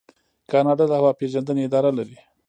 [0.51, 2.17] کاناډا د هوا پیژندنې اداره لري.